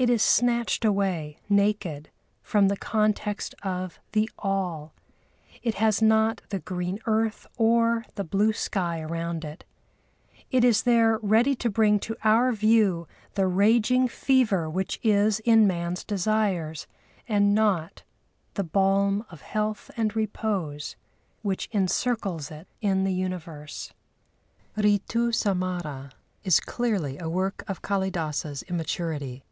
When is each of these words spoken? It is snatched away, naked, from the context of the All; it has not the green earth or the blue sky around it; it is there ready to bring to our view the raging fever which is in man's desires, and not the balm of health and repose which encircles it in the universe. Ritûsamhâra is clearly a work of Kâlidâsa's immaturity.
It 0.00 0.08
is 0.08 0.22
snatched 0.22 0.82
away, 0.86 1.40
naked, 1.50 2.08
from 2.42 2.68
the 2.68 2.76
context 2.78 3.54
of 3.62 4.00
the 4.12 4.30
All; 4.38 4.94
it 5.62 5.74
has 5.74 6.00
not 6.00 6.40
the 6.48 6.60
green 6.60 6.98
earth 7.04 7.46
or 7.58 8.06
the 8.14 8.24
blue 8.24 8.54
sky 8.54 9.02
around 9.02 9.44
it; 9.44 9.62
it 10.50 10.64
is 10.64 10.84
there 10.84 11.18
ready 11.20 11.54
to 11.56 11.68
bring 11.68 11.98
to 11.98 12.16
our 12.24 12.50
view 12.50 13.06
the 13.34 13.46
raging 13.46 14.08
fever 14.08 14.70
which 14.70 14.98
is 15.02 15.38
in 15.40 15.66
man's 15.66 16.02
desires, 16.02 16.86
and 17.28 17.54
not 17.54 18.02
the 18.54 18.64
balm 18.64 19.26
of 19.30 19.42
health 19.42 19.90
and 19.98 20.16
repose 20.16 20.96
which 21.42 21.68
encircles 21.74 22.50
it 22.50 22.66
in 22.80 23.04
the 23.04 23.12
universe. 23.12 23.92
Ritûsamhâra 24.78 26.12
is 26.42 26.58
clearly 26.58 27.18
a 27.18 27.28
work 27.28 27.64
of 27.68 27.82
Kâlidâsa's 27.82 28.62
immaturity. 28.62 29.44